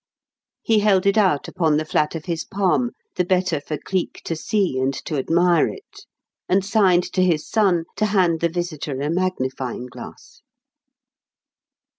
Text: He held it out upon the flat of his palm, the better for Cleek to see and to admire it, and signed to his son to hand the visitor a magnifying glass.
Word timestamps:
He 0.63 0.79
held 0.79 1.05
it 1.05 1.15
out 1.15 1.47
upon 1.47 1.77
the 1.77 1.85
flat 1.85 2.15
of 2.15 2.25
his 2.25 2.43
palm, 2.43 2.89
the 3.17 3.23
better 3.23 3.61
for 3.61 3.77
Cleek 3.77 4.23
to 4.25 4.35
see 4.35 4.79
and 4.79 4.95
to 5.05 5.15
admire 5.15 5.67
it, 5.67 6.07
and 6.49 6.65
signed 6.65 7.03
to 7.13 7.23
his 7.23 7.47
son 7.47 7.85
to 7.97 8.07
hand 8.07 8.39
the 8.39 8.49
visitor 8.49 8.99
a 9.01 9.11
magnifying 9.11 9.85
glass. 9.85 10.41